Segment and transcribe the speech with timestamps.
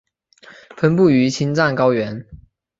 [0.75, 2.25] 分布于青藏高原。